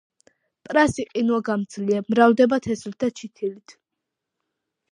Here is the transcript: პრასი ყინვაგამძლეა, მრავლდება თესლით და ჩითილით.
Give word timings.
პრასი 0.69 1.05
ყინვაგამძლეა, 1.09 2.01
მრავლდება 2.13 2.61
თესლით 2.69 2.99
და 3.05 3.13
ჩითილით. 3.21 3.77